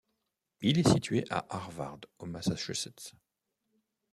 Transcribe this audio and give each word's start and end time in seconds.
Il 0.61 0.79
est 0.79 0.91
situé 0.91 1.25
à 1.29 1.45
Harvard 1.51 1.99
au 2.17 2.25
Massachusetts. 2.25 3.13